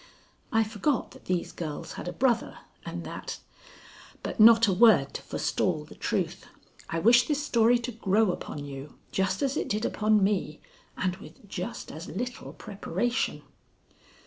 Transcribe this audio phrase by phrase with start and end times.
[0.51, 2.57] I forgot that these girls had a brother
[2.87, 3.37] and that
[4.23, 6.47] But not a word to forestall the truth.
[6.89, 10.59] I wish this story to grow upon you just as it did upon me,
[10.97, 13.43] and with just as little preparation.